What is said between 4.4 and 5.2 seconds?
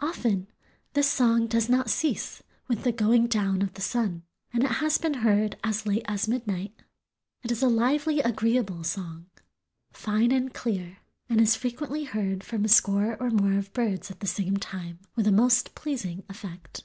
and it has been